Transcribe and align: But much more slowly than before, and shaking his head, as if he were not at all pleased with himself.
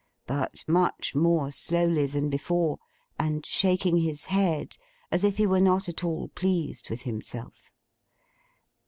But 0.25 0.63
much 0.67 1.13
more 1.13 1.51
slowly 1.51 2.07
than 2.07 2.31
before, 2.31 2.79
and 3.19 3.45
shaking 3.45 3.97
his 3.97 4.25
head, 4.25 4.75
as 5.11 5.23
if 5.23 5.37
he 5.37 5.45
were 5.45 5.61
not 5.61 5.87
at 5.87 6.03
all 6.03 6.29
pleased 6.29 6.89
with 6.89 7.03
himself. 7.03 7.71